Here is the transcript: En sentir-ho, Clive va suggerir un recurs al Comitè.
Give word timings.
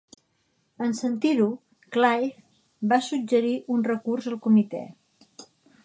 En 0.85 0.95
sentir-ho, 0.99 1.45
Clive 1.97 2.31
va 2.95 2.99
suggerir 3.09 3.55
un 3.77 3.87
recurs 3.93 4.31
al 4.33 4.41
Comitè. 4.49 4.85